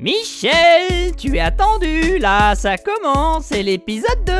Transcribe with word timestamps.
Michel, 0.00 1.16
tu 1.16 1.36
es 1.36 1.40
attendu, 1.40 2.18
là 2.18 2.54
ça 2.54 2.76
commence, 2.78 3.46
c'est 3.46 3.64
l'épisode 3.64 4.24
2 4.26 4.32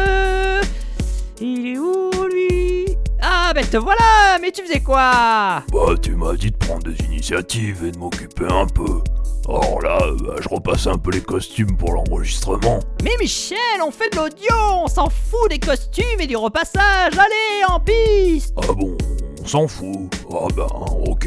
Il 1.41 1.67
est 1.75 1.79
où 1.79 2.11
lui? 2.33 2.97
Ah 3.21 3.51
ben 3.53 3.67
te 3.67 3.77
voilà, 3.77 4.39
mais 4.41 4.53
tu 4.53 4.63
faisais 4.63 4.79
quoi? 4.79 5.65
Bah, 5.73 5.95
tu 6.01 6.15
m'as 6.15 6.35
dit 6.35 6.53
de 6.53 6.57
prendre 6.57 6.85
des 6.85 7.05
initiatives 7.07 7.85
et 7.85 7.91
de 7.91 7.99
m'occuper 7.99 8.47
un 8.49 8.67
peu. 8.67 9.01
Or 9.49 9.83
là, 9.83 9.99
bah, 10.23 10.37
je 10.41 10.49
repasse 10.49 10.87
un 10.87 10.97
peu 10.97 11.11
les 11.11 11.23
costumes 11.23 11.77
pour 11.77 11.93
l'enregistrement. 11.93 12.79
Mais 13.03 13.17
Michel, 13.19 13.59
on 13.85 13.91
fait 13.91 14.11
de 14.13 14.17
l'audio, 14.19 14.55
on 14.85 14.87
s'en 14.87 15.11
fout 15.11 15.51
des 15.51 15.59
costumes 15.59 16.21
et 16.21 16.29
du 16.29 16.37
repassage, 16.37 17.15
allez, 17.19 17.65
en 17.67 17.81
piste 17.81 18.55
Ah 18.63 18.73
bon, 18.73 18.97
on 19.43 19.47
s'en 19.47 19.67
fout. 19.67 20.15
Ah 20.31 20.47
ben, 20.55 20.69
ok. 21.05 21.27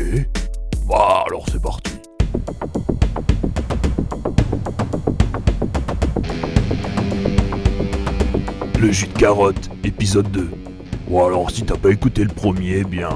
Bah, 0.87 1.25
alors 1.27 1.43
c'est 1.51 1.61
parti. 1.61 1.91
Le 8.81 8.91
jus 8.91 9.05
de 9.05 9.13
carotte, 9.13 9.69
épisode 9.83 10.31
2. 10.31 10.49
Bon 11.07 11.23
alors 11.27 11.51
si 11.51 11.61
t'as 11.61 11.77
pas 11.77 11.91
écouté 11.91 12.23
le 12.23 12.33
premier, 12.33 12.77
eh 12.79 12.83
bien... 12.83 13.15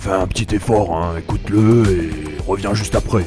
Fais 0.00 0.10
un 0.10 0.26
petit 0.26 0.56
effort, 0.56 0.96
hein, 0.96 1.14
écoute-le 1.16 1.84
et 1.88 2.10
reviens 2.44 2.74
juste 2.74 2.96
après. 2.96 3.24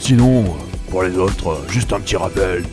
Sinon, 0.00 0.56
pour 0.90 1.04
les 1.04 1.16
autres, 1.16 1.60
juste 1.68 1.92
un 1.92 2.00
petit 2.00 2.16
rappel. 2.16 2.64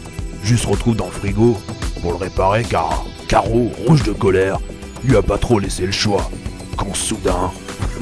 Juste 0.42 0.66
retrouve 0.66 0.96
dans 0.96 1.06
le 1.06 1.12
frigo 1.12 1.56
pour 2.02 2.14
le 2.14 2.18
réparer 2.18 2.64
car 2.64 3.06
Caro, 3.28 3.70
rouge 3.86 4.02
de 4.02 4.14
colère, 4.14 4.58
lui 5.04 5.16
a 5.16 5.22
pas 5.22 5.38
trop 5.38 5.60
laissé 5.60 5.86
le 5.86 5.92
choix. 5.92 6.32
Quand 6.78 6.96
soudain... 6.96 7.52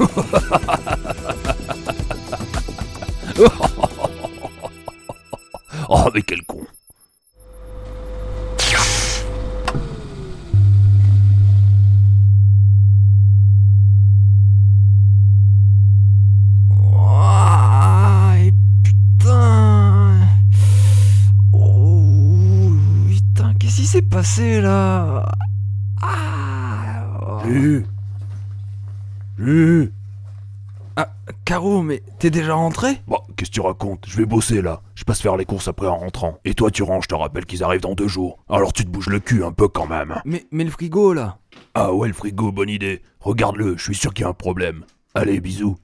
oh 5.90 6.04
mais 6.14 6.22
quel 6.22 6.42
con 6.44 6.53
passé 24.24 24.62
là 24.62 25.22
Ah. 26.00 27.04
oh. 27.20 27.42
Ah, 30.96 31.08
Caro, 31.44 31.82
mais 31.82 32.02
t'es 32.18 32.30
déjà 32.30 32.54
rentré 32.54 33.02
Bon, 33.06 33.18
qu'est-ce 33.36 33.50
que 33.50 33.54
tu 33.56 33.60
racontes 33.60 34.06
Je 34.08 34.16
vais 34.16 34.24
bosser 34.24 34.62
là. 34.62 34.80
Je 34.94 35.04
passe 35.04 35.20
faire 35.20 35.36
les 35.36 35.44
courses 35.44 35.68
après 35.68 35.88
en 35.88 35.98
rentrant. 35.98 36.38
Et 36.46 36.54
toi, 36.54 36.70
tu 36.70 36.82
ranges, 36.82 37.04
je 37.04 37.08
te 37.08 37.14
rappelle 37.14 37.44
qu'ils 37.44 37.62
arrivent 37.62 37.82
dans 37.82 37.94
deux 37.94 38.08
jours. 38.08 38.38
Alors 38.48 38.72
tu 38.72 38.86
te 38.86 38.88
bouges 38.88 39.08
le 39.10 39.20
cul 39.20 39.44
un 39.44 39.52
peu 39.52 39.68
quand 39.68 39.86
même. 39.86 40.14
mais, 40.24 40.46
mais 40.50 40.64
le 40.64 40.70
frigo 40.70 41.12
là 41.12 41.36
Ah 41.74 41.92
ouais, 41.92 42.08
le 42.08 42.14
frigo, 42.14 42.50
bonne 42.50 42.70
idée. 42.70 43.02
Regarde-le, 43.20 43.76
je 43.76 43.82
suis 43.82 43.94
sûr 43.94 44.14
qu'il 44.14 44.22
y 44.22 44.26
a 44.26 44.30
un 44.30 44.32
problème. 44.32 44.84
Allez, 45.14 45.38
bisous. 45.40 45.76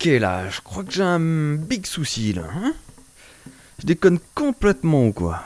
Ok 0.00 0.06
là, 0.18 0.48
je 0.48 0.62
crois 0.62 0.82
que 0.82 0.92
j'ai 0.92 1.02
un 1.02 1.20
big 1.56 1.84
souci 1.84 2.32
là. 2.32 2.44
hein 2.56 2.72
je 3.78 3.86
déconne 3.86 4.18
complètement 4.34 5.08
ou 5.08 5.12
quoi? 5.12 5.42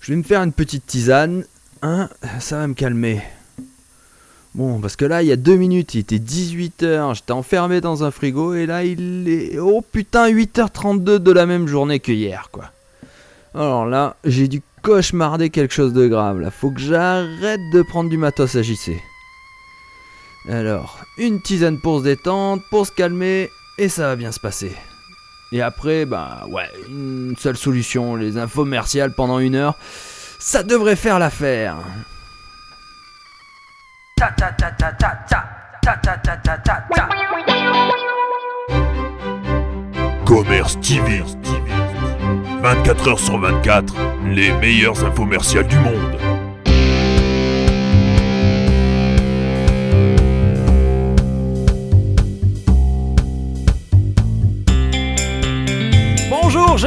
Je 0.00 0.10
vais 0.10 0.16
me 0.16 0.24
faire 0.24 0.42
une 0.42 0.52
petite 0.52 0.86
tisane, 0.86 1.44
hein, 1.82 2.08
ça 2.40 2.58
va 2.58 2.66
me 2.66 2.74
calmer. 2.74 3.22
Bon, 4.56 4.80
parce 4.80 4.96
que 4.96 5.04
là, 5.04 5.22
il 5.22 5.28
y 5.28 5.32
a 5.32 5.36
deux 5.36 5.54
minutes, 5.54 5.94
il 5.94 6.00
était 6.00 6.16
18h, 6.16 7.14
j'étais 7.14 7.30
enfermé 7.30 7.80
dans 7.80 8.02
un 8.02 8.10
frigo, 8.10 8.54
et 8.54 8.66
là, 8.66 8.82
il 8.82 9.28
est... 9.28 9.60
Oh 9.60 9.82
putain, 9.82 10.28
8h32 10.28 11.18
de 11.18 11.30
la 11.30 11.46
même 11.46 11.68
journée 11.68 12.00
que 12.00 12.10
hier, 12.10 12.48
quoi. 12.50 12.72
Alors 13.54 13.86
là, 13.86 14.16
j'ai 14.24 14.48
dû 14.48 14.62
cauchemarder 14.82 15.50
quelque 15.50 15.74
chose 15.74 15.92
de 15.92 16.08
grave, 16.08 16.40
là. 16.40 16.50
Faut 16.50 16.72
que 16.72 16.80
j'arrête 16.80 17.60
de 17.72 17.82
prendre 17.82 18.10
du 18.10 18.16
matos 18.16 18.56
à 18.56 18.62
JC. 18.62 18.96
Alors, 20.48 20.98
une 21.18 21.40
tisane 21.40 21.78
pour 21.78 21.98
se 21.98 22.04
détendre, 22.04 22.62
pour 22.70 22.86
se 22.86 22.92
calmer, 22.92 23.50
et 23.78 23.88
ça 23.88 24.08
va 24.08 24.16
bien 24.16 24.32
se 24.32 24.40
passer. 24.40 24.74
Et 25.52 25.62
après, 25.62 26.06
bah 26.06 26.46
ouais, 26.48 26.70
une 26.88 27.34
seule 27.38 27.56
solution, 27.56 28.14
les 28.14 28.38
infos 28.38 28.66
pendant 29.16 29.38
une 29.38 29.56
heure, 29.56 29.74
ça 30.38 30.62
devrait 30.62 30.96
faire 30.96 31.18
l'affaire. 31.18 31.76
Commerce 40.24 40.78
TV. 40.80 41.22
24 42.62 43.08
heures 43.08 43.18
sur 43.18 43.38
24, 43.38 43.94
les 44.26 44.52
meilleures 44.52 45.04
infomerciales 45.04 45.66
du 45.66 45.78
monde. 45.78 46.29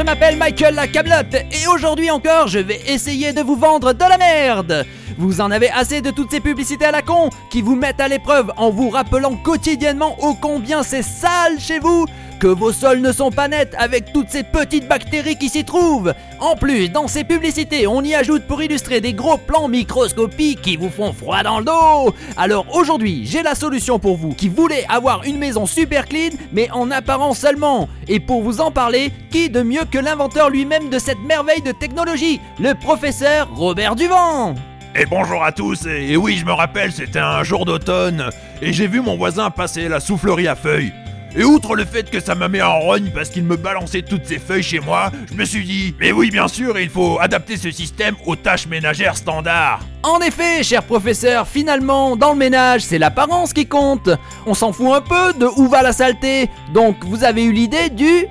M'appelle 0.04 0.36
Michael 0.36 0.74
la 0.74 0.86
Camelote 0.86 1.34
et 1.34 1.66
aujourd'hui 1.66 2.10
encore 2.10 2.46
je 2.48 2.58
vais 2.58 2.80
essayer 2.86 3.32
de 3.32 3.40
vous 3.40 3.56
vendre 3.56 3.94
de 3.94 4.04
la 4.04 4.18
merde. 4.18 4.84
Vous 5.16 5.40
en 5.40 5.50
avez 5.50 5.70
assez 5.70 6.02
de 6.02 6.10
toutes 6.10 6.30
ces 6.30 6.40
publicités 6.40 6.84
à 6.84 6.90
la 6.90 7.00
con 7.00 7.30
qui 7.50 7.62
vous 7.62 7.74
mettent 7.74 8.00
à 8.00 8.08
l'épreuve 8.08 8.52
en 8.58 8.70
vous 8.70 8.90
rappelant 8.90 9.34
quotidiennement 9.36 10.16
ô 10.20 10.34
combien 10.34 10.82
c'est 10.82 11.02
sale 11.02 11.58
chez 11.58 11.78
vous, 11.78 12.06
que 12.44 12.48
vos 12.48 12.72
sols 12.72 13.00
ne 13.00 13.10
sont 13.10 13.30
pas 13.30 13.48
nets 13.48 13.74
avec 13.78 14.12
toutes 14.12 14.28
ces 14.28 14.42
petites 14.42 14.86
bactéries 14.86 15.38
qui 15.38 15.48
s'y 15.48 15.64
trouvent. 15.64 16.12
En 16.40 16.56
plus, 16.56 16.90
dans 16.90 17.08
ces 17.08 17.24
publicités, 17.24 17.86
on 17.86 18.02
y 18.02 18.14
ajoute 18.14 18.42
pour 18.42 18.62
illustrer 18.62 19.00
des 19.00 19.14
gros 19.14 19.38
plans 19.38 19.66
microscopiques 19.66 20.60
qui 20.60 20.76
vous 20.76 20.90
font 20.90 21.14
froid 21.14 21.42
dans 21.42 21.60
le 21.60 21.64
dos. 21.64 22.14
Alors 22.36 22.66
aujourd'hui, 22.76 23.22
j'ai 23.24 23.42
la 23.42 23.54
solution 23.54 23.98
pour 23.98 24.18
vous 24.18 24.34
qui 24.34 24.50
voulez 24.50 24.84
avoir 24.90 25.24
une 25.24 25.38
maison 25.38 25.64
super 25.64 26.06
clean 26.06 26.36
mais 26.52 26.70
en 26.70 26.90
apparence 26.90 27.38
seulement. 27.38 27.88
Et 28.08 28.20
pour 28.20 28.42
vous 28.42 28.60
en 28.60 28.70
parler, 28.70 29.10
qui 29.30 29.48
de 29.48 29.62
mieux 29.62 29.86
que 29.90 29.96
l'inventeur 29.96 30.50
lui-même 30.50 30.90
de 30.90 30.98
cette 30.98 31.20
merveille 31.26 31.62
de 31.62 31.72
technologie, 31.72 32.42
le 32.60 32.74
professeur 32.74 33.48
Robert 33.54 33.96
Duvant 33.96 34.54
Et 34.94 35.06
bonjour 35.06 35.42
à 35.42 35.50
tous, 35.50 35.86
et 35.86 36.14
oui, 36.18 36.36
je 36.36 36.44
me 36.44 36.52
rappelle, 36.52 36.92
c'était 36.92 37.20
un 37.20 37.42
jour 37.42 37.64
d'automne, 37.64 38.28
et 38.60 38.74
j'ai 38.74 38.86
vu 38.86 39.00
mon 39.00 39.16
voisin 39.16 39.48
passer 39.48 39.88
la 39.88 39.98
soufflerie 39.98 40.46
à 40.46 40.56
feuilles. 40.56 40.92
Et 41.36 41.42
outre 41.42 41.74
le 41.74 41.84
fait 41.84 42.08
que 42.10 42.20
ça 42.20 42.36
m'a 42.36 42.48
mis 42.48 42.62
en 42.62 42.78
rogne 42.78 43.10
parce 43.12 43.28
qu'il 43.28 43.42
me 43.42 43.56
balançait 43.56 44.02
toutes 44.02 44.24
ces 44.24 44.38
feuilles 44.38 44.62
chez 44.62 44.78
moi, 44.78 45.10
je 45.28 45.34
me 45.34 45.44
suis 45.44 45.64
dit, 45.64 45.94
mais 45.98 46.12
oui, 46.12 46.30
bien 46.30 46.46
sûr, 46.46 46.78
il 46.78 46.88
faut 46.88 47.18
adapter 47.20 47.56
ce 47.56 47.72
système 47.72 48.14
aux 48.24 48.36
tâches 48.36 48.68
ménagères 48.68 49.16
standards. 49.16 49.80
En 50.04 50.20
effet, 50.20 50.62
cher 50.62 50.84
professeur, 50.84 51.48
finalement, 51.48 52.14
dans 52.14 52.30
le 52.30 52.38
ménage, 52.38 52.82
c'est 52.82 52.98
l'apparence 52.98 53.52
qui 53.52 53.66
compte. 53.66 54.10
On 54.46 54.54
s'en 54.54 54.72
fout 54.72 54.94
un 54.94 55.00
peu 55.00 55.32
de 55.32 55.46
où 55.46 55.66
va 55.68 55.82
la 55.82 55.92
saleté. 55.92 56.48
Donc, 56.72 57.04
vous 57.04 57.24
avez 57.24 57.42
eu 57.42 57.52
l'idée 57.52 57.90
du 57.90 58.26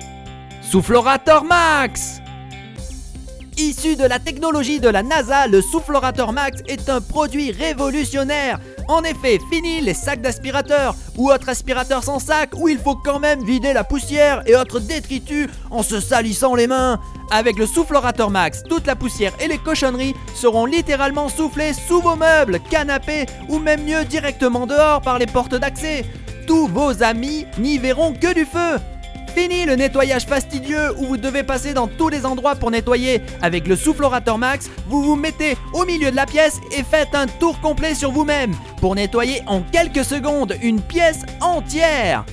Soufflorator 0.62 1.44
Max. 1.44 2.22
Issu 3.56 3.94
de 3.94 4.04
la 4.04 4.18
technologie 4.18 4.80
de 4.80 4.88
la 4.88 5.04
NASA, 5.04 5.46
le 5.46 5.62
Soufflorator 5.62 6.32
Max 6.32 6.60
est 6.66 6.88
un 6.88 7.00
produit 7.00 7.52
révolutionnaire. 7.52 8.58
En 8.88 9.04
effet, 9.04 9.38
fini 9.48 9.80
les 9.80 9.94
sacs 9.94 10.20
d'aspirateur 10.20 10.96
ou 11.16 11.30
autres 11.30 11.48
aspirateurs 11.48 12.02
sans 12.02 12.18
sac 12.18 12.50
où 12.56 12.68
il 12.68 12.78
faut 12.78 12.96
quand 12.96 13.20
même 13.20 13.44
vider 13.44 13.72
la 13.72 13.84
poussière 13.84 14.42
et 14.46 14.56
autres 14.56 14.80
détritus 14.80 15.48
en 15.70 15.84
se 15.84 16.00
salissant 16.00 16.56
les 16.56 16.66
mains. 16.66 16.98
Avec 17.30 17.56
le 17.56 17.66
Soufflorator 17.66 18.30
Max, 18.30 18.64
toute 18.68 18.88
la 18.88 18.96
poussière 18.96 19.32
et 19.40 19.46
les 19.46 19.58
cochonneries 19.58 20.16
seront 20.34 20.66
littéralement 20.66 21.28
soufflées 21.28 21.74
sous 21.74 22.00
vos 22.00 22.16
meubles, 22.16 22.58
canapés 22.70 23.26
ou 23.48 23.60
même 23.60 23.84
mieux 23.84 24.04
directement 24.04 24.66
dehors 24.66 25.00
par 25.00 25.20
les 25.20 25.26
portes 25.26 25.54
d'accès. 25.54 26.04
Tous 26.48 26.66
vos 26.66 27.04
amis 27.04 27.46
n'y 27.58 27.78
verront 27.78 28.12
que 28.14 28.34
du 28.34 28.44
feu. 28.44 28.80
Fini 29.34 29.64
le 29.64 29.74
nettoyage 29.74 30.26
fastidieux 30.26 30.92
où 30.96 31.06
vous 31.06 31.16
devez 31.16 31.42
passer 31.42 31.74
dans 31.74 31.88
tous 31.88 32.08
les 32.08 32.24
endroits 32.24 32.54
pour 32.54 32.70
nettoyer. 32.70 33.20
Avec 33.42 33.66
le 33.66 33.74
soufflorateur 33.74 34.38
Max, 34.38 34.70
vous 34.86 35.02
vous 35.02 35.16
mettez 35.16 35.56
au 35.72 35.84
milieu 35.84 36.12
de 36.12 36.16
la 36.16 36.24
pièce 36.24 36.60
et 36.70 36.84
faites 36.84 37.14
un 37.14 37.26
tour 37.26 37.60
complet 37.60 37.94
sur 37.94 38.12
vous-même 38.12 38.54
pour 38.80 38.94
nettoyer 38.94 39.42
en 39.48 39.62
quelques 39.62 40.04
secondes 40.04 40.56
une 40.62 40.80
pièce 40.80 41.22
entière. 41.40 42.24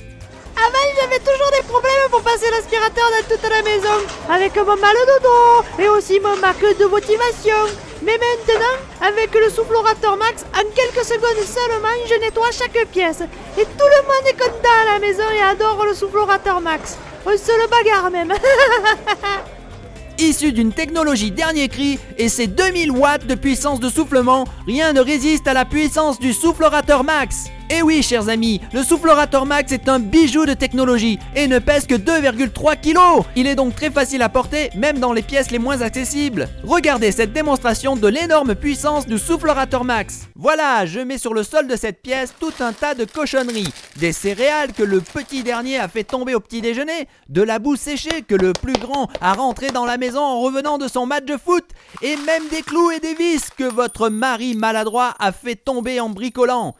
Avant, 0.56 1.00
j'avais 1.00 1.18
toujours 1.18 1.50
des 1.58 1.66
problèmes 1.66 2.10
pour 2.10 2.22
passer 2.22 2.46
l'aspirateur 2.52 3.04
dans 3.10 3.34
toute 3.34 3.50
la 3.50 3.62
maison, 3.62 4.06
avec 4.30 4.54
mon 4.54 4.76
mal 4.76 4.94
au 4.94 5.06
dodo 5.06 5.82
et 5.82 5.88
aussi 5.88 6.20
mon 6.20 6.36
manque 6.36 6.78
de 6.78 6.84
motivation. 6.84 7.91
Mais 8.04 8.18
maintenant, 8.18 8.76
avec 9.00 9.32
le 9.34 9.48
soufflorateur 9.48 10.16
Max, 10.16 10.44
en 10.54 10.64
quelques 10.74 11.04
secondes 11.04 11.44
seulement, 11.46 11.88
je 12.08 12.14
nettoie 12.20 12.50
chaque 12.50 12.86
pièce. 12.88 13.20
Et 13.56 13.64
tout 13.64 13.70
le 13.78 14.02
monde 14.02 14.26
est 14.26 14.38
content 14.38 14.76
à 14.82 14.94
la 14.94 14.98
maison 14.98 15.22
et 15.32 15.40
adore 15.40 15.84
le 15.86 15.94
soufflorateur 15.94 16.60
Max. 16.60 16.98
On 17.24 17.30
se 17.30 17.52
le 17.52 17.68
bagarre 17.68 18.10
même. 18.10 18.32
Issu 20.18 20.52
d'une 20.52 20.72
technologie 20.72 21.30
dernier 21.30 21.68
cri 21.68 21.98
et 22.18 22.28
ses 22.28 22.48
2000 22.48 22.90
watts 22.90 23.26
de 23.26 23.34
puissance 23.34 23.80
de 23.80 23.88
soufflement, 23.88 24.44
rien 24.66 24.92
ne 24.92 25.00
résiste 25.00 25.46
à 25.46 25.54
la 25.54 25.64
puissance 25.64 26.18
du 26.18 26.32
soufflorateur 26.32 27.04
Max. 27.04 27.46
Et 27.74 27.80
oui, 27.80 28.02
chers 28.02 28.28
amis, 28.28 28.60
le 28.74 28.82
soufflorateur 28.82 29.46
Max 29.46 29.72
est 29.72 29.88
un 29.88 29.98
bijou 29.98 30.44
de 30.44 30.52
technologie 30.52 31.18
et 31.34 31.48
ne 31.48 31.58
pèse 31.58 31.86
que 31.86 31.94
2,3 31.94 32.78
kg. 32.78 33.26
Il 33.34 33.46
est 33.46 33.54
donc 33.54 33.74
très 33.74 33.90
facile 33.90 34.20
à 34.20 34.28
porter, 34.28 34.68
même 34.76 34.98
dans 34.98 35.14
les 35.14 35.22
pièces 35.22 35.50
les 35.50 35.58
moins 35.58 35.80
accessibles. 35.80 36.50
Regardez 36.64 37.12
cette 37.12 37.32
démonstration 37.32 37.96
de 37.96 38.06
l'énorme 38.08 38.54
puissance 38.54 39.06
du 39.06 39.16
soufflorateur 39.16 39.84
Max. 39.84 40.28
Voilà, 40.36 40.84
je 40.84 41.00
mets 41.00 41.16
sur 41.16 41.32
le 41.32 41.42
sol 41.42 41.66
de 41.66 41.74
cette 41.74 42.02
pièce 42.02 42.34
tout 42.38 42.52
un 42.60 42.74
tas 42.74 42.94
de 42.94 43.06
cochonneries. 43.06 43.72
Des 43.96 44.12
céréales 44.12 44.74
que 44.74 44.82
le 44.82 45.00
petit 45.00 45.42
dernier 45.42 45.78
a 45.78 45.88
fait 45.88 46.04
tomber 46.04 46.34
au 46.34 46.40
petit 46.40 46.60
déjeuner, 46.60 47.08
de 47.30 47.40
la 47.40 47.58
boue 47.58 47.76
séchée 47.76 48.20
que 48.20 48.34
le 48.34 48.52
plus 48.52 48.74
grand 48.74 49.08
a 49.22 49.32
rentré 49.32 49.68
dans 49.68 49.86
la 49.86 49.96
maison 49.96 50.20
en 50.20 50.42
revenant 50.42 50.76
de 50.76 50.88
son 50.88 51.06
match 51.06 51.24
de 51.24 51.38
foot, 51.38 51.64
et 52.02 52.16
même 52.26 52.48
des 52.50 52.60
clous 52.60 52.90
et 52.90 53.00
des 53.00 53.14
vis 53.14 53.48
que 53.56 53.64
votre 53.64 54.10
mari 54.10 54.54
maladroit 54.56 55.14
a 55.18 55.32
fait 55.32 55.56
tomber 55.56 56.00
en 56.00 56.10
bricolant. 56.10 56.74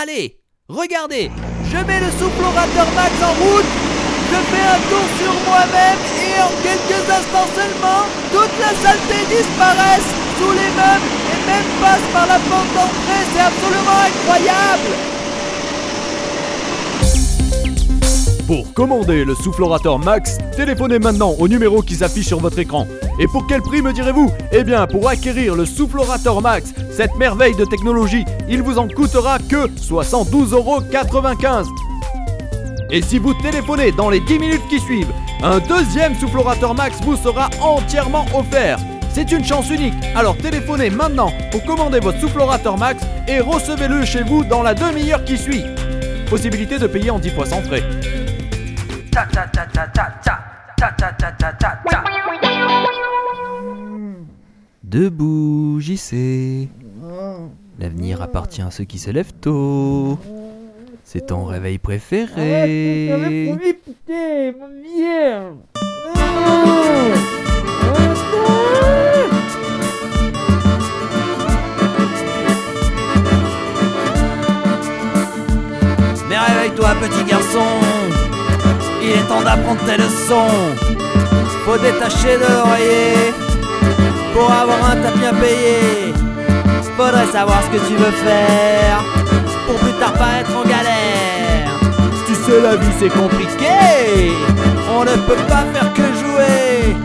Allez, 0.00 0.38
regardez, 0.68 1.28
je 1.64 1.76
mets 1.78 1.98
le 1.98 2.10
soufflorateur 2.12 2.86
Max 2.94 3.10
en 3.20 3.34
route, 3.42 3.70
je 4.30 4.38
fais 4.46 4.62
un 4.62 4.80
tour 4.88 5.06
sur 5.18 5.34
moi-même 5.44 5.98
et 6.22 6.38
en 6.40 6.52
quelques 6.62 7.02
instants 7.10 7.50
seulement, 7.52 8.06
toute 8.30 8.54
la 8.60 8.72
saleté 8.78 9.26
disparaît 9.28 10.00
sous 10.38 10.52
les 10.52 10.70
meubles 10.78 11.10
et 11.32 11.40
même 11.50 11.68
passe 11.80 12.06
par 12.12 12.26
la 12.28 12.38
porte 12.38 12.72
d'entrée, 12.74 13.24
c'est 13.32 13.40
absolument 13.40 13.98
incroyable. 14.06 14.90
Pour 18.46 18.72
commander 18.74 19.24
le 19.24 19.34
soufflorateur 19.34 19.98
Max, 19.98 20.38
téléphonez 20.54 21.00
maintenant 21.00 21.34
au 21.40 21.48
numéro 21.48 21.82
qui 21.82 21.96
s'affiche 21.96 22.28
sur 22.28 22.38
votre 22.38 22.60
écran. 22.60 22.86
Et 23.18 23.26
pour 23.26 23.46
quel 23.46 23.62
prix 23.62 23.82
me 23.82 23.92
direz-vous 23.92 24.30
Eh 24.52 24.62
bien, 24.62 24.86
pour 24.86 25.08
acquérir 25.08 25.56
le 25.56 25.64
soufflorateur 25.64 26.40
Max, 26.40 26.72
cette 26.92 27.16
merveille 27.16 27.56
de 27.56 27.64
technologie, 27.64 28.24
il 28.48 28.62
vous 28.62 28.78
en 28.78 28.88
coûtera 28.88 29.38
que 29.38 29.66
72,95€. 29.66 31.66
Et 32.90 33.02
si 33.02 33.18
vous 33.18 33.34
téléphonez 33.34 33.92
dans 33.92 34.08
les 34.08 34.20
10 34.20 34.38
minutes 34.38 34.66
qui 34.70 34.80
suivent, 34.80 35.12
un 35.42 35.58
deuxième 35.58 36.14
soufflorateur 36.14 36.74
Max 36.74 36.98
vous 37.02 37.16
sera 37.16 37.50
entièrement 37.60 38.24
offert. 38.34 38.78
C'est 39.10 39.32
une 39.32 39.44
chance 39.44 39.68
unique, 39.70 39.94
alors 40.14 40.36
téléphonez 40.36 40.90
maintenant 40.90 41.32
pour 41.50 41.64
commander 41.64 41.98
votre 41.98 42.20
soufflorateur 42.20 42.78
Max 42.78 43.02
et 43.26 43.40
recevez-le 43.40 44.04
chez 44.04 44.22
vous 44.22 44.44
dans 44.44 44.62
la 44.62 44.74
demi-heure 44.74 45.24
qui 45.24 45.36
suit. 45.36 45.64
Possibilité 46.30 46.78
de 46.78 46.86
payer 46.86 47.10
en 47.10 47.18
10 47.18 47.30
fois 47.30 47.46
sans 47.46 47.62
frais. 47.62 47.82
Debout, 54.88 55.80
JC. 55.80 56.66
L'avenir 57.78 58.22
appartient 58.22 58.62
à 58.62 58.70
ceux 58.70 58.84
qui 58.84 58.98
se 58.98 59.10
lèvent 59.10 59.34
tôt. 59.38 60.18
C'est 61.04 61.26
ton 61.26 61.44
réveil 61.44 61.76
préféré. 61.76 63.54
putain, 63.84 64.52
mon 64.58 64.68
merde. 64.68 65.56
Mais 76.30 76.38
réveille-toi, 76.38 76.88
petit 77.02 77.24
garçon. 77.28 77.66
Il 79.02 79.10
est 79.10 79.28
temps 79.28 79.42
d'apprendre 79.42 79.84
tes 79.84 79.98
leçons. 79.98 80.48
Faut 81.66 81.76
détacher 81.76 82.38
de 82.38 82.50
l'oreiller 82.50 83.47
pour 84.38 84.52
avoir 84.52 84.90
un 84.92 84.96
tapis 85.02 85.26
à 85.26 85.32
payer. 85.32 86.14
Faudrait 86.96 87.26
savoir 87.26 87.60
ce 87.64 87.70
que 87.76 87.84
tu 87.88 87.94
veux 87.94 88.14
faire 88.26 89.02
pour 89.66 89.76
plus 89.80 89.92
tard 90.00 90.12
pas 90.12 90.40
être 90.40 90.54
en 90.56 90.62
galère. 90.62 91.70
Tu 92.26 92.34
sais, 92.34 92.60
la 92.62 92.76
vie 92.76 92.94
c'est 93.00 93.08
compliqué. 93.08 94.32
On 94.96 95.04
ne 95.04 95.16
peut 95.28 95.42
pas 95.48 95.64
faire 95.72 95.92
que 95.92 96.06
jouer. 96.20 96.96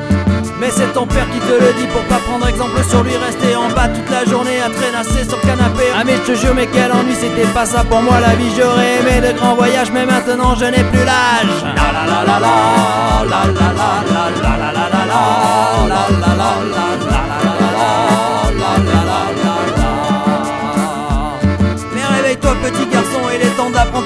Mais 0.60 0.70
c'est 0.72 0.94
ton 0.94 1.06
père 1.06 1.28
qui 1.30 1.40
te 1.40 1.52
le 1.52 1.74
dit 1.80 1.88
pour 1.88 2.04
pas 2.04 2.22
prendre 2.28 2.48
exemple 2.48 2.82
sur 2.88 3.04
lui, 3.04 3.18
rester 3.18 3.56
en 3.56 3.70
bas 3.70 3.90
toute 3.90 4.10
la 4.10 4.24
journée 4.24 4.62
à 4.62 4.70
traînasser 4.70 5.28
sur 5.28 5.38
le 5.38 5.46
canapé. 5.46 5.84
Ah 5.94 6.04
mais 6.06 6.16
je 6.16 6.32
te 6.32 6.36
jure, 6.38 6.56
mais 6.56 6.68
quel 6.72 6.92
ennui, 6.92 7.16
c'était 7.20 7.48
pas 7.48 7.66
ça 7.66 7.84
pour 7.84 8.02
moi 8.02 8.20
la 8.22 8.34
vie. 8.36 8.52
J'aurais 8.58 9.00
aimé 9.00 9.28
de 9.28 9.38
grands 9.38 9.56
voyages, 9.56 9.92
mais 9.92 10.06
maintenant 10.06 10.56
je 10.56 10.66
n'ai 10.66 10.84
plus 10.92 11.04
l'âge. 11.04 11.58
La 11.64 11.92
la 11.92 12.04
la 12.12 12.20
la 12.26 12.40
la, 12.40 12.73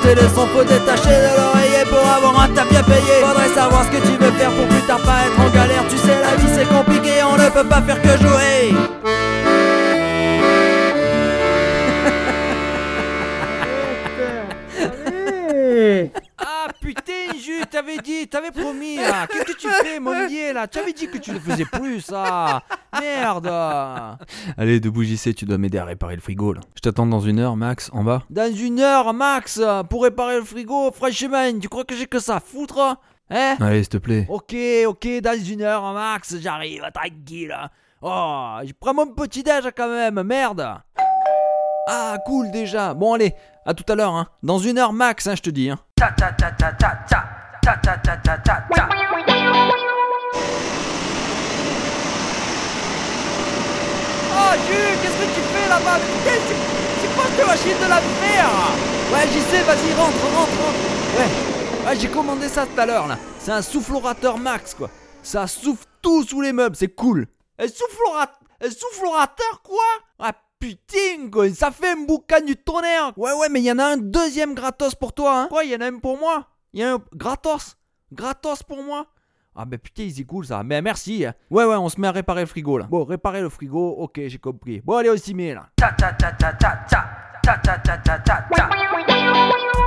tes 0.08 0.16
leçons 0.16 0.48
Faut 0.54 0.64
détacher 0.64 1.18
de 1.26 1.32
l'oreiller 1.38 1.84
pour 1.90 2.06
avoir 2.08 2.44
un 2.44 2.50
tapis 2.50 2.78
à 2.78 2.84
payer 2.84 3.20
Faudrait 3.22 3.54
savoir 3.54 3.84
ce 3.86 3.92
que 3.98 4.02
tu 4.08 4.16
veux 4.18 4.32
faire 4.32 4.52
pour 4.52 4.68
plus 4.68 4.82
tard 4.88 5.02
pas 5.02 5.28
être 5.28 5.40
en 5.40 5.50
galère. 5.50 5.84
Tu 5.90 5.98
sais 5.98 6.18
la 6.22 6.36
vie 6.40 6.52
c'est 6.56 6.68
compliqué, 6.68 7.24
on 7.24 7.38
ne 7.38 7.50
peut 7.50 7.68
pas 7.68 7.82
faire 7.82 8.02
que 8.02 8.14
jouer 8.22 8.37
là 20.54 20.68
Tu 20.68 20.80
avais 20.80 20.94
dit 20.94 21.08
que 21.08 21.18
tu 21.18 21.32
ne 21.32 21.40
faisais 21.40 21.66
plus 21.66 22.02
ça 22.02 22.62
Merde 23.00 23.48
Allez 24.58 24.80
debout 24.80 25.04
JC, 25.04 25.34
tu 25.36 25.46
dois 25.46 25.58
m'aider 25.58 25.78
à 25.78 25.86
réparer 25.86 26.16
le 26.16 26.22
frigo 26.22 26.54
là 26.54 26.62
Je 26.76 26.82
t'attends 26.82 27.06
dans 27.06 27.20
une 27.20 27.40
heure 27.40 27.56
Max, 27.56 27.90
en 27.94 28.04
bas 28.04 28.24
Dans 28.30 28.54
une 28.54 28.80
heure 28.80 29.14
Max 29.14 29.62
Pour 29.90 30.04
réparer 30.04 30.38
le 30.38 30.44
frigo, 30.44 30.92
franchement, 30.92 31.52
tu 31.60 31.70
crois 31.70 31.86
que 31.86 31.96
j'ai 31.96 32.08
que 32.08 32.20
ça 32.20 32.38
à 32.38 32.40
foutre 32.40 32.98
Hein 33.30 33.58
Allez, 33.60 33.84
s'il 33.84 33.90
te 33.90 33.98
plaît. 33.98 34.26
Ok, 34.30 34.56
ok, 34.88 35.08
dans 35.22 35.38
une 35.38 35.62
heure, 35.62 35.94
Max, 35.94 36.38
j'arrive, 36.40 36.82
tranquille. 36.94 37.54
Oh, 38.02 38.58
je 38.64 38.72
prends 38.80 38.94
mon 38.94 39.08
petit 39.08 39.44
déj 39.44 39.66
quand 39.76 39.90
même, 39.90 40.22
merde. 40.24 40.80
Ah, 41.90 42.18
cool 42.26 42.52
déjà. 42.52 42.94
Bon, 42.94 43.14
allez, 43.14 43.34
à 43.66 43.74
tout 43.74 43.86
à 43.92 43.96
l'heure, 43.96 44.14
hein. 44.14 44.28
Dans 44.44 44.60
une 44.60 44.78
heure 44.78 44.94
max, 44.94 45.26
hein, 45.26 45.36
je 45.36 45.42
te 45.42 45.50
dis. 45.50 45.70
Hein. 45.70 45.80
Oh, 54.40 54.54
Jules, 54.68 54.98
qu'est-ce 55.02 55.18
que 55.18 55.30
tu 55.36 55.42
fais 55.54 55.68
là-bas? 55.70 55.98
Putain, 55.98 56.40
c'est- 56.48 56.78
C'est 57.02 57.14
quoi 57.16 57.26
cette 57.36 57.48
machine 57.48 57.78
de 57.84 57.90
la 57.90 58.02
fer? 58.02 58.50
Ouais, 59.14 59.26
j'y 59.32 59.42
sais, 59.42 59.62
vas-y, 59.64 59.94
rentre, 59.94 60.24
rentre, 60.36 60.58
rentre. 60.64 60.84
Ouais, 61.18 61.30
ouais 61.90 61.96
j'ai 62.00 62.08
commandé 62.10 62.48
ça 62.50 62.66
tout 62.66 62.80
à 62.80 62.86
l'heure, 62.86 63.08
là. 63.08 63.18
C'est 63.40 63.52
un 63.52 63.62
soufflorateur 63.62 64.38
max, 64.38 64.74
quoi. 64.74 64.90
Ça 65.24 65.48
souffle 65.48 65.86
tout 66.02 66.24
sous 66.24 66.42
les 66.42 66.54
meubles, 66.54 66.76
c'est 66.76 66.88
cool. 66.90 67.28
Un 67.60 67.68
soufflorateur, 67.68 69.62
quoi? 69.64 69.84
Ah, 70.20 70.34
putain, 70.60 71.30
quoi, 71.32 71.50
ça 71.54 71.72
fait 71.72 71.92
un 71.92 72.06
boucan 72.06 72.42
du 72.46 72.56
tonnerre. 72.56 73.14
Ouais, 73.18 73.34
ouais, 73.34 73.50
mais 73.50 73.60
il 73.62 73.66
y 73.66 73.72
en 73.72 73.80
a 73.80 73.86
un 73.86 73.98
deuxième 73.98 74.54
gratos 74.56 74.96
pour 74.96 75.14
toi, 75.14 75.42
hein. 75.42 75.48
Quoi, 75.48 75.64
il 75.64 75.72
y 75.72 75.76
en 75.76 75.82
a 75.82 75.88
un 75.88 76.00
pour 76.00 76.18
moi? 76.18 76.48
Il 76.74 76.82
y 76.82 76.84
a 76.84 76.94
un 76.94 77.00
gratos? 77.14 77.76
Gratos 78.12 78.64
pour 78.64 78.84
moi? 78.84 79.06
Ah 79.58 79.66
ben 79.66 79.78
putain, 79.80 80.08
c'est 80.16 80.24
cool 80.24 80.46
ça. 80.46 80.62
Mais 80.64 80.82
merci. 80.82 81.26
hein. 81.26 81.34
Ouais 81.50 81.66
ouais, 81.66 81.76
on 81.76 81.90
se 81.90 82.00
met 82.00 82.08
à 82.08 82.12
réparer 82.12 82.42
le 82.42 82.48
frigo 82.48 82.78
là. 82.78 82.86
Bon, 82.90 83.04
réparer 83.04 83.42
le 83.42 83.50
frigo, 83.50 83.90
ok, 83.98 84.22
j'ai 84.28 84.38
compris. 84.38 84.82
Bon, 84.86 84.96
allez, 84.98 85.10
on 85.10 85.18
s'y 85.18 85.34
met 85.34 85.54
là. 85.54 85.68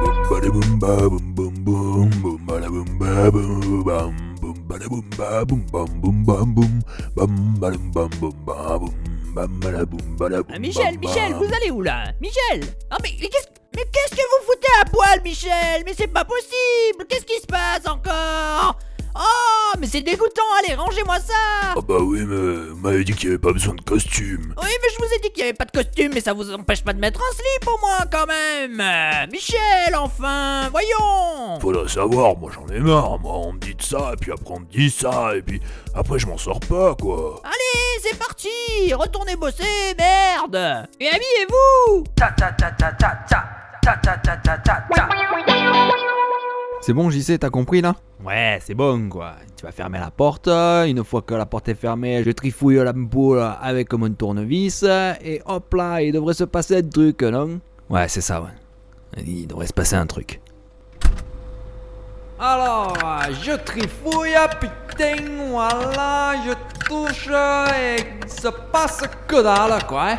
Boom 0.01 0.17
badaboom 0.31 0.79
ba 0.81 0.97
boom 1.09 1.35
boom 1.37 1.55
boom 1.65 2.11
boom 2.23 2.39
badaboom 2.47 2.89
ba 2.99 3.31
boom 3.31 3.85
bam 3.85 4.13
boom 4.41 4.57
badaboom 4.69 5.07
ba 5.19 5.45
boom 5.45 5.63
bam 5.73 5.89
boom 6.01 6.25
bam 6.25 6.55
boom 6.55 6.75
bam 7.17 7.33
badum 7.61 7.91
bam 7.93 8.09
boom 8.21 8.35
ba 8.47 8.79
boom 8.81 8.95
bam 9.35 9.51
badaboom 9.61 10.17
badaboom 10.17 10.55
Ah, 10.55 10.59
Michel, 10.59 10.99
Michel, 10.99 11.35
vous 11.35 11.51
allez 11.53 11.71
où 11.71 11.83
là 11.83 12.13
Michel 12.21 12.65
Ah 12.91 12.97
mais, 13.03 13.11
mais 13.21 13.29
qu'est-ce 13.29 13.49
mais 13.77 13.85
qu'est-ce 13.93 14.17
que 14.17 14.23
vous 14.23 14.47
foutez 14.47 14.73
à 14.81 14.85
poil, 14.87 15.23
Michel 15.23 15.83
Mais 15.87 15.93
c'est 15.95 16.09
pas 16.09 16.25
possible 16.25 17.05
Qu'est-ce 17.09 17.25
qui 17.27 17.39
se 17.41 17.47
passe 17.47 17.87
encore 17.87 18.79
mais 19.79 19.87
c'est 19.87 20.03
dégoûtant, 20.03 20.43
allez, 20.59 20.75
rangez-moi 20.75 21.19
ça 21.21 21.35
Ah 21.77 21.81
bah 21.87 21.97
oui, 22.01 22.21
mais 22.27 22.69
vous 22.71 22.77
m'avez 22.81 23.05
dit 23.05 23.13
qu'il 23.15 23.29
n'y 23.29 23.35
avait 23.35 23.41
pas 23.41 23.53
besoin 23.53 23.75
de 23.75 23.81
costume. 23.83 24.55
Oui, 24.61 24.69
mais 24.83 24.89
je 24.93 24.99
vous 24.99 25.15
ai 25.15 25.19
dit 25.21 25.31
qu'il 25.31 25.43
n'y 25.45 25.49
avait 25.51 25.57
pas 25.57 25.65
de 25.65 25.71
costume, 25.71 26.11
mais 26.15 26.21
ça 26.21 26.33
vous 26.33 26.53
empêche 26.53 26.83
pas 26.83 26.93
de 26.93 26.99
mettre 26.99 27.21
un 27.21 27.35
slip 27.35 27.69
au 27.69 27.79
moins 27.81 28.07
quand 28.11 28.27
même 28.27 28.81
Euh, 28.81 29.27
Michel, 29.33 29.95
enfin 29.97 30.69
Voyons 30.71 31.61
Faudrait 31.61 31.89
savoir, 31.89 32.37
moi 32.37 32.51
j'en 32.55 32.67
ai 32.75 32.81
marre, 32.81 33.19
moi 33.21 33.33
on 33.37 33.53
me 33.55 33.59
dit 33.61 33.75
de 33.75 33.83
ça, 33.83 34.11
et 34.13 34.17
puis 34.17 34.33
après 34.33 34.55
on 34.55 34.61
me 34.61 34.67
dit 34.67 34.91
ça, 34.91 35.35
et 35.37 35.43
puis 35.43 35.61
après 35.95 36.19
je 36.19 36.27
m'en 36.27 36.37
sors 36.39 36.61
pas, 36.61 36.95
quoi. 36.95 37.41
Allez, 37.45 38.01
c'est 38.03 38.19
parti 38.19 38.49
Retournez 38.93 39.37
bosser, 39.37 39.95
merde 39.99 40.89
Et 41.01 41.09
habillez-vous 41.09 42.05
C'est 46.81 46.95
bon, 46.95 47.11
JC, 47.11 47.39
t'as 47.39 47.51
compris 47.51 47.83
là? 47.83 47.95
Ouais, 48.25 48.59
c'est 48.63 48.75
bon 48.75 49.09
quoi. 49.11 49.35
Tu 49.57 49.65
vas 49.67 49.73
fermer 49.73 49.99
la 49.99 50.11
porte. 50.11 50.49
Une 50.49 51.05
fois 51.05 51.23
que 51.23 51.35
la 51.35 51.45
porte 51.47 51.69
est 51.69 51.75
fermée, 51.75 52.23
je 52.25 52.31
trifouille 52.31 52.77
la 52.77 52.93
boule 52.93 53.43
avec 53.61 53.93
mon 53.93 54.11
tournevis. 54.13 54.83
Et 55.23 55.43
hop 55.45 55.75
là, 55.75 56.01
il 56.03 56.13
devrait 56.13 56.35
se 56.35 56.45
passer 56.45 56.79
un 56.79 56.83
truc, 56.89 57.23
non? 57.23 57.61
Ouais, 57.91 58.09
c'est 58.09 58.23
ça, 58.23 58.41
ouais. 58.41 59.23
Il 59.27 59.47
devrait 59.47 59.67
se 59.67 59.73
passer 59.73 59.97
un 59.97 60.07
truc. 60.07 60.41
Alors, 62.39 62.95
je 63.43 63.53
trifouille, 63.53 64.35
putain, 64.59 65.17
voilà, 65.51 66.33
je 66.47 66.53
touche 66.87 67.29
et 67.29 67.97
il 68.25 68.31
se 68.31 68.49
passe 68.73 69.03
que 69.29 69.43
dalle, 69.43 69.85
quoi. 69.87 70.13
hein. 70.13 70.19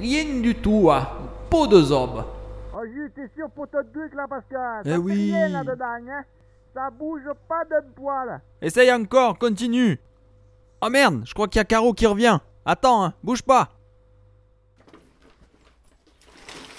Rien 0.00 0.40
du 0.40 0.56
tout, 0.56 0.90
hein. 0.90 1.06
Peau 1.48 1.68
de 1.68 1.80
zob. 1.80 2.24
Oh, 2.82 2.86
Jus, 2.92 3.12
t'es 3.14 3.28
sûr 3.36 3.48
pour 3.50 3.68
ton 3.68 3.78
truc 3.92 4.12
là 4.14 4.26
parce 4.28 4.44
que 4.46 4.54
Eh 4.84 4.88
ça 4.88 4.94
fait 4.94 4.96
oui. 4.96 5.32
rien 5.32 5.48
là-dedans, 5.48 5.84
hein 6.10 6.24
Ça 6.74 6.90
bouge 6.90 7.22
pas 7.48 7.64
d'un 7.64 7.82
poil. 7.94 8.40
Essaye 8.60 8.92
encore, 8.92 9.38
continue. 9.38 10.00
Oh 10.80 10.88
merde, 10.90 11.22
je 11.24 11.32
crois 11.32 11.46
qu'il 11.46 11.58
y 11.58 11.60
a 11.60 11.64
Caro 11.64 11.92
qui 11.92 12.06
revient. 12.06 12.38
Attends, 12.64 13.04
hein, 13.04 13.14
bouge 13.22 13.42
pas. 13.42 13.68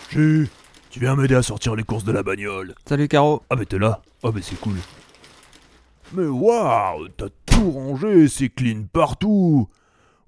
J'ai... 0.09 0.49
Tu 0.89 0.99
viens 0.99 1.15
m'aider 1.15 1.35
à 1.35 1.41
sortir 1.41 1.75
les 1.75 1.83
courses 1.83 2.03
de 2.03 2.11
la 2.11 2.21
bagnole. 2.21 2.75
Salut 2.87 3.07
Caro. 3.07 3.41
Ah 3.49 3.55
mais 3.55 3.65
t'es 3.65 3.79
là 3.79 4.01
Ah 4.23 4.29
mais 4.33 4.41
c'est 4.41 4.59
cool. 4.59 4.75
Mais 6.11 6.27
waouh, 6.27 7.07
t'as 7.09 7.29
tout 7.45 7.71
rangé, 7.71 8.27
c'est 8.27 8.49
clean 8.49 8.83
partout. 8.91 9.67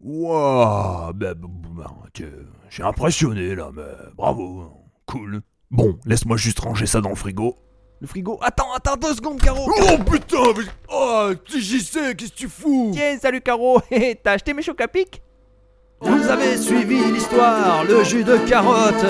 Waouh, 0.01 1.13
bah, 1.13 1.33
bah, 1.35 1.47
bah, 1.75 1.91
tiens, 2.13 2.27
j'ai 2.69 2.81
impressionné 2.83 3.55
là, 3.55 3.69
mais 3.73 3.83
bravo, 4.15 4.71
cool. 5.05 5.41
Bon, 5.71 5.97
laisse-moi 6.05 6.37
juste 6.37 6.59
ranger 6.59 6.85
ça 6.85 7.01
dans 7.01 7.09
le 7.09 7.15
frigo. 7.15 7.55
Le 8.01 8.07
frigo. 8.07 8.37
Attends, 8.41 8.73
attends 8.73 8.97
deux 8.97 9.15
secondes, 9.15 9.41
Caro. 9.41 9.67
Oh 9.67 9.97
putain, 10.09 10.53
mais... 10.57 10.65
Oh, 10.89 11.31
sais, 11.49 12.15
qu'est-ce 12.15 12.31
que 12.31 12.37
tu 12.37 12.49
fous? 12.49 12.91
Tiens, 12.93 13.17
salut 13.19 13.41
Caro. 13.41 13.81
T'as 14.23 14.33
acheté 14.33 14.53
mes 14.53 14.61
chocs 14.61 14.81
à 14.81 14.87
pic? 14.87 15.21
Vous 16.05 16.29
avez 16.29 16.57
suivi 16.57 16.97
l'histoire, 17.11 17.83
le 17.89 18.03
jus 18.03 18.23
de 18.23 18.37
carotte. 18.37 19.05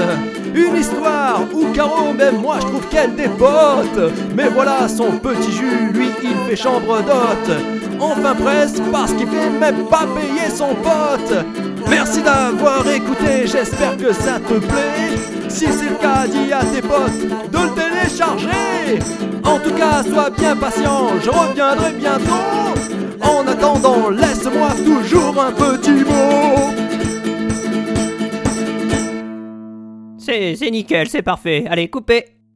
Une 0.53 0.77
histoire 0.77 1.41
où 1.53 1.65
Caro, 1.73 2.13
même 2.13 2.37
moi, 2.37 2.57
je 2.61 2.67
trouve 2.67 2.87
qu'elle 2.87 3.13
dépote. 3.15 4.13
Mais 4.35 4.47
voilà, 4.47 4.87
son 4.87 5.11
petit 5.11 5.51
jus, 5.51 5.91
lui, 5.93 6.07
il 6.23 6.35
fait 6.49 6.55
chambre 6.55 7.01
d'hôte. 7.01 7.57
Enfin 7.99 8.33
presse, 8.35 8.81
parce 8.91 9.13
qu'il 9.13 9.27
fait 9.27 9.49
même 9.49 9.85
pas 9.89 10.05
payer 10.15 10.49
son 10.49 10.73
pote. 10.75 11.45
Merci 11.89 12.21
d'avoir 12.21 12.87
écouté, 12.87 13.45
j'espère 13.45 13.97
que 13.97 14.13
ça 14.13 14.39
te 14.39 14.53
plaît. 14.53 15.17
Si 15.49 15.65
c'est 15.65 15.89
le 15.89 15.95
cas, 15.95 16.25
dis 16.27 16.51
à 16.51 16.63
tes 16.63 16.81
potes 16.81 17.51
de 17.51 17.57
le 17.57 17.69
télécharger. 17.75 18.99
En 19.43 19.59
tout 19.59 19.73
cas, 19.73 20.03
sois 20.03 20.29
bien 20.29 20.55
patient, 20.55 21.09
je 21.23 21.29
reviendrai 21.29 21.91
bientôt. 21.93 22.73
En 23.21 23.47
attendant, 23.47 24.09
laisse-moi 24.09 24.69
toujours 24.85 25.35
un 25.41 25.51
petit 25.51 26.03
mot. 26.03 26.84
C'est 30.25 30.72
nickel, 30.72 31.08
c'est 31.08 31.22
parfait. 31.22 31.65
Allez, 31.67 31.88
coupez 31.88 32.25